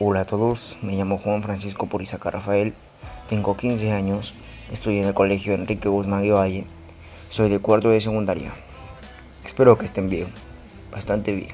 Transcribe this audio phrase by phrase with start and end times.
[0.00, 2.74] Hola a todos, me llamo Juan Francisco Purizaca Rafael,
[3.28, 4.34] tengo 15 años,
[4.72, 6.66] estoy en el colegio Enrique Guzmán y Valle,
[7.28, 8.52] soy de cuarto de secundaria.
[9.44, 10.26] Espero que estén bien,
[10.90, 11.52] bastante bien.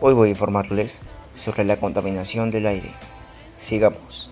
[0.00, 1.00] Hoy voy a informarles
[1.34, 2.92] sobre la contaminación del aire.
[3.58, 4.30] Sigamos.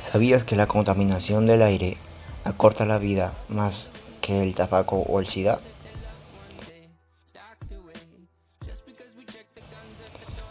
[0.00, 1.96] ¿Sabías que la contaminación del aire
[2.44, 3.90] acorta la vida más
[4.20, 5.58] que el tabaco o el SIDA?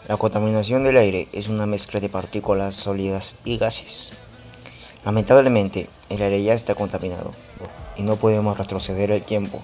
[0.08, 4.12] La contaminación del aire es una mezcla de partículas sólidas y gases.
[5.04, 7.32] Lamentablemente, el aire ya está contaminado
[7.96, 9.60] y no podemos retroceder el tiempo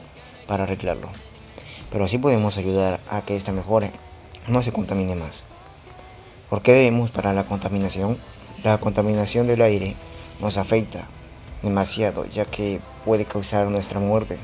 [0.49, 1.09] para arreglarlo.
[1.93, 3.93] Pero sí podemos ayudar a que ésta mejore,
[4.49, 5.45] no se contamine más.
[6.51, 8.19] ¿Por qué debemos parar la contaminación?
[8.65, 9.95] La contaminación del aire
[10.41, 11.07] nos afecta
[11.63, 14.41] demasiado ya que puede causar nuestra muerte.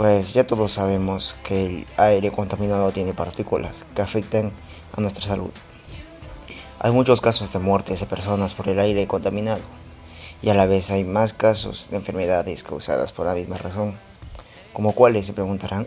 [0.00, 4.50] Pues ya todos sabemos que el aire contaminado tiene partículas que afectan
[4.96, 5.50] a nuestra salud.
[6.78, 9.60] Hay muchos casos de muertes de personas por el aire contaminado
[10.40, 13.98] y a la vez hay más casos de enfermedades causadas por la misma razón.
[14.72, 15.86] ¿Como cuáles se preguntarán?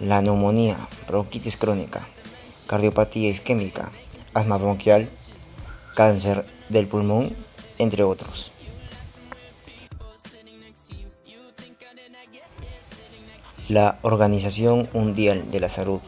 [0.00, 2.08] La neumonía, bronquitis crónica,
[2.66, 3.90] cardiopatía isquémica,
[4.32, 5.10] asma bronquial,
[5.94, 7.36] cáncer del pulmón,
[7.76, 8.50] entre otros.
[13.68, 16.00] La Organización Mundial de la Salud,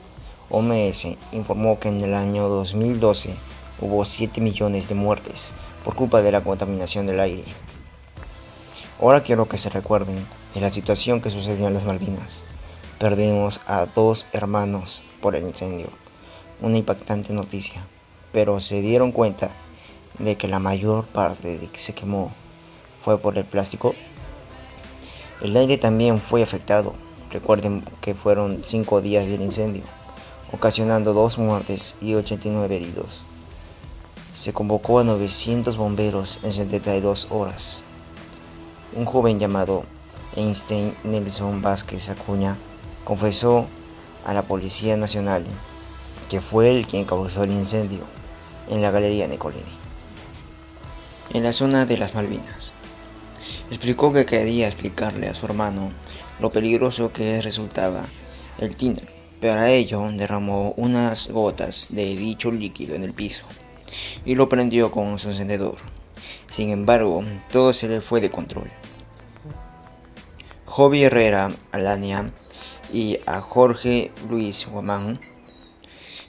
[0.50, 3.34] OMS, informó que en el año 2012
[3.80, 7.44] hubo 7 millones de muertes por culpa de la contaminación del aire.
[9.00, 10.16] Ahora quiero que se recuerden
[10.54, 12.42] de la situación que sucedió en las Malvinas.
[12.98, 15.88] Perdimos a dos hermanos por el incendio.
[16.60, 17.86] Una impactante noticia,
[18.32, 19.50] pero se dieron cuenta
[20.18, 22.32] de que la mayor parte de que se quemó
[23.04, 23.94] fue por el plástico.
[25.40, 26.94] El aire también fue afectado
[27.30, 29.82] Recuerden que fueron cinco días del incendio,
[30.50, 33.20] ocasionando dos muertes y 89 heridos.
[34.34, 37.82] Se convocó a 900 bomberos en 72 horas.
[38.94, 39.84] Un joven llamado
[40.36, 42.56] Einstein Nelson Vázquez Acuña
[43.04, 43.66] confesó
[44.24, 45.44] a la Policía Nacional
[46.30, 48.00] que fue él quien causó el incendio
[48.70, 49.62] en la Galería Nicolini,
[51.32, 52.74] en la zona de las Malvinas.
[53.70, 55.92] Explicó que quería explicarle a su hermano
[56.40, 58.06] lo peligroso que resultaba
[58.58, 59.06] el tiner.
[59.42, 63.44] Para ello derramó unas gotas de dicho líquido en el piso
[64.24, 65.76] y lo prendió con su encendedor.
[66.48, 68.70] Sin embargo, todo se le fue de control.
[70.64, 72.32] Jovi Herrera Alania
[72.90, 75.20] y a Jorge Luis Guamán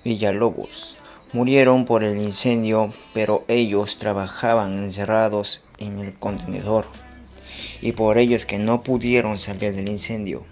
[0.03, 0.97] Villalobos
[1.31, 6.85] murieron por el incendio, pero ellos trabajaban encerrados en el contenedor
[7.81, 10.43] y por ellos que no pudieron salir del incendio.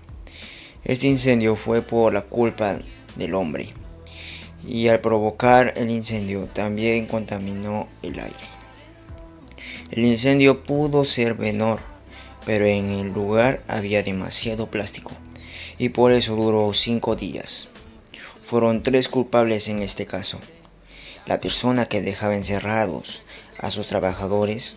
[0.83, 2.79] Este incendio fue por la culpa
[3.15, 3.73] del hombre
[4.65, 8.35] y al provocar el incendio también contaminó el aire.
[9.91, 11.79] El incendio pudo ser menor,
[12.45, 15.11] pero en el lugar había demasiado plástico
[15.77, 17.69] y por eso duró cinco días.
[18.45, 20.39] Fueron tres culpables en este caso.
[21.25, 23.21] La persona que dejaba encerrados
[23.59, 24.75] a sus trabajadores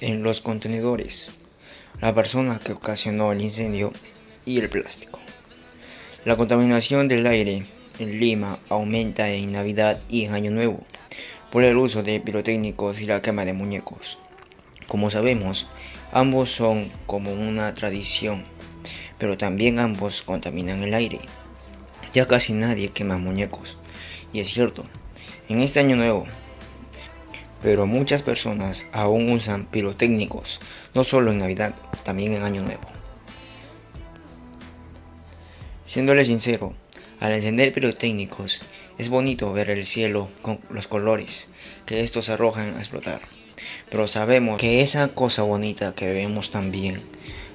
[0.00, 1.30] en los contenedores,
[2.00, 3.92] la persona que ocasionó el incendio
[4.44, 5.18] y el plástico.
[6.24, 7.66] La contaminación del aire
[7.98, 10.80] en Lima aumenta en Navidad y en Año Nuevo
[11.50, 14.18] por el uso de pirotécnicos y la quema de muñecos.
[14.86, 15.68] Como sabemos,
[16.12, 18.44] ambos son como una tradición,
[19.18, 21.20] pero también ambos contaminan el aire.
[22.12, 23.78] Ya casi nadie quema muñecos,
[24.32, 24.84] y es cierto,
[25.48, 26.26] en este año nuevo
[27.62, 30.60] pero muchas personas aún usan pirotécnicos,
[30.94, 31.74] no solo en Navidad,
[32.04, 32.82] también en Año Nuevo.
[35.84, 36.74] Siéndole sincero,
[37.20, 38.62] al encender pirotécnicos
[38.98, 41.48] es bonito ver el cielo con los colores
[41.86, 43.20] que estos arrojan a explotar,
[43.90, 47.02] pero sabemos que esa cosa bonita que vemos también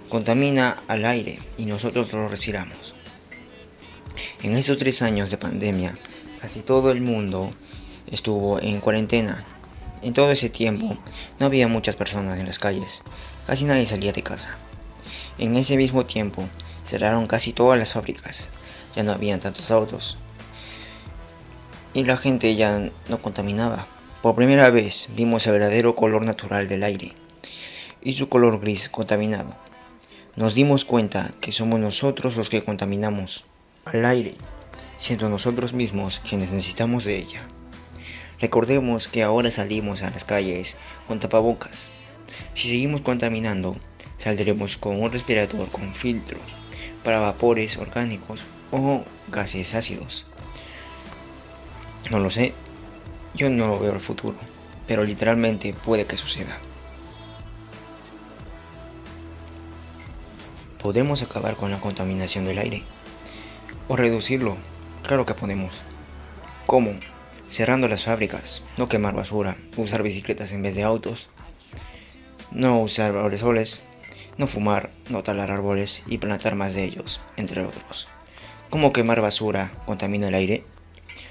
[0.09, 2.95] contamina al aire y nosotros lo respiramos.
[4.43, 5.97] En esos tres años de pandemia,
[6.41, 7.51] casi todo el mundo
[8.07, 9.45] estuvo en cuarentena
[10.01, 10.95] en todo ese tiempo
[11.39, 13.01] no había muchas personas en las calles,
[13.47, 14.57] casi nadie salía de casa.
[15.37, 16.47] En ese mismo tiempo
[16.85, 18.49] cerraron casi todas las fábricas,
[18.95, 20.17] ya no habían tantos autos
[21.93, 23.87] y la gente ya no contaminaba.
[24.21, 27.13] Por primera vez vimos el verdadero color natural del aire
[28.01, 29.55] y su color gris contaminado.
[30.35, 33.43] Nos dimos cuenta que somos nosotros los que contaminamos
[33.85, 34.35] al aire,
[34.97, 37.41] siendo nosotros mismos quienes necesitamos de ella.
[38.41, 40.77] Recordemos que ahora salimos a las calles
[41.07, 41.91] con tapabocas.
[42.55, 43.75] Si seguimos contaminando,
[44.17, 46.39] saldremos con un respirador con filtro
[47.03, 48.41] para vapores orgánicos
[48.71, 50.25] o gases ácidos.
[52.09, 52.53] No lo sé,
[53.35, 54.35] yo no lo veo el futuro,
[54.87, 56.57] pero literalmente puede que suceda.
[60.81, 62.81] ¿Podemos acabar con la contaminación del aire?
[63.87, 64.57] ¿O reducirlo?
[65.03, 65.73] Claro que podemos.
[66.65, 66.93] ¿Cómo?
[67.51, 71.27] Cerrando las fábricas, no quemar basura, usar bicicletas en vez de autos,
[72.49, 73.83] no usar aerosoles,
[74.37, 78.07] no fumar, no talar árboles y plantar más de ellos, entre otros.
[78.69, 80.63] ¿Cómo quemar basura contamina el aire?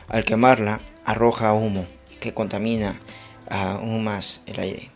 [0.09, 1.87] Al quemarla, arroja humo
[2.21, 3.01] que contamina
[3.49, 4.91] aún más el aire.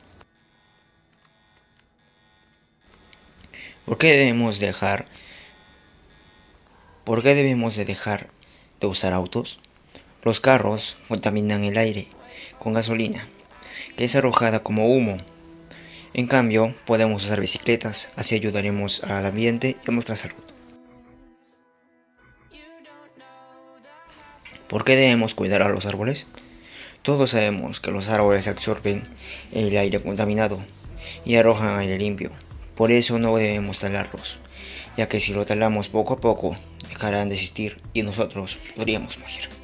[3.86, 5.06] ¿Por qué debemos dejar
[7.04, 8.28] ¿Por qué debemos de dejar
[8.80, 9.58] de usar autos?
[10.24, 12.08] Los carros contaminan el aire
[12.58, 13.28] con gasolina,
[13.96, 15.18] que es arrojada como humo
[16.16, 20.36] en cambio, podemos usar bicicletas, así ayudaremos al ambiente y a nuestra salud.
[24.68, 26.28] ¿Por qué debemos cuidar a los árboles?
[27.02, 29.02] Todos sabemos que los árboles absorben
[29.50, 30.60] el aire contaminado
[31.24, 32.30] y arrojan aire limpio.
[32.76, 34.38] Por eso no debemos talarlos,
[34.96, 36.56] ya que si lo talamos poco a poco,
[36.88, 39.63] dejarán de existir y nosotros podríamos morir.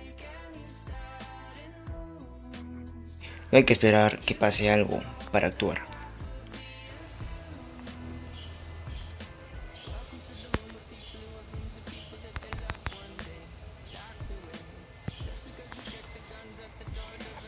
[3.56, 5.00] Hay que esperar que pase algo
[5.32, 5.78] para actuar.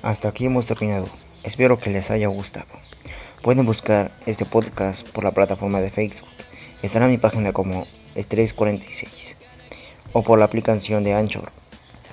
[0.03, 1.07] Hasta aquí hemos terminado.
[1.45, 2.67] Espero que les haya gustado.
[3.41, 6.29] Pueden buscar este podcast por la plataforma de Facebook.
[6.83, 9.37] Estará en mi página como Estrés 46
[10.13, 11.53] o por la aplicación de Anchor.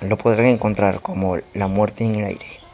[0.01, 2.68] Lo podrán encontrar como La Muerte en el Aire.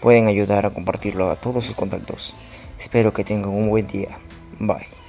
[0.00, 2.34] Pueden ayudar a compartirlo a todos sus contactos.
[2.78, 4.16] Espero que tengan un buen día.
[4.58, 4.99] Bye.